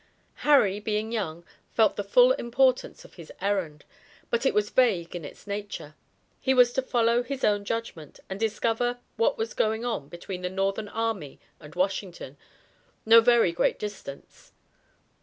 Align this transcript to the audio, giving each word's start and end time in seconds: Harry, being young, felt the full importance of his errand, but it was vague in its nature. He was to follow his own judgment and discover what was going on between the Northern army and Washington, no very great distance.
Harry, 0.41 0.79
being 0.79 1.11
young, 1.11 1.45
felt 1.75 1.95
the 1.95 2.03
full 2.03 2.31
importance 2.31 3.05
of 3.05 3.13
his 3.13 3.31
errand, 3.39 3.85
but 4.31 4.47
it 4.47 4.53
was 4.55 4.71
vague 4.71 5.15
in 5.15 5.23
its 5.23 5.45
nature. 5.45 5.93
He 6.39 6.55
was 6.55 6.73
to 6.73 6.81
follow 6.81 7.21
his 7.21 7.43
own 7.43 7.65
judgment 7.65 8.19
and 8.27 8.39
discover 8.39 8.97
what 9.17 9.37
was 9.37 9.53
going 9.53 9.85
on 9.85 10.09
between 10.09 10.41
the 10.41 10.49
Northern 10.49 10.87
army 10.87 11.39
and 11.59 11.75
Washington, 11.75 12.35
no 13.05 13.21
very 13.21 13.51
great 13.51 13.77
distance. 13.77 14.53